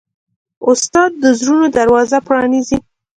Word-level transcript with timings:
استاد 0.69 1.11
د 1.23 1.25
زړونو 1.39 1.67
دروازه 1.77 2.17
پرانیزي. 2.27 2.77